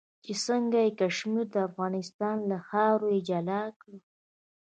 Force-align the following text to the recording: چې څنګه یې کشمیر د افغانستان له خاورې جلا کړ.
چې 0.23 0.33
څنګه 0.45 0.79
یې 0.85 0.91
کشمیر 0.99 1.47
د 1.53 1.55
افغانستان 1.69 2.37
له 2.49 2.57
خاورې 2.67 3.17
جلا 3.29 3.63
کړ. 3.79 3.93